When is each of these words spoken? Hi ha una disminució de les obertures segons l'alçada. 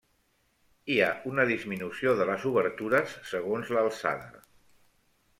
Hi 0.93 0.95
ha 1.07 1.09
una 1.31 1.43
disminució 1.49 2.15
de 2.19 2.25
les 2.29 2.45
obertures 2.51 3.13
segons 3.33 3.69
l'alçada. 3.77 4.41